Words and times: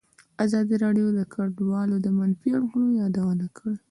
ازادي 0.45 0.75
راډیو 0.83 1.07
د 1.17 1.21
کډوال 1.33 1.89
د 2.01 2.07
منفي 2.17 2.49
اړخونو 2.57 2.89
یادونه 3.01 3.45
کړې. 3.57 3.75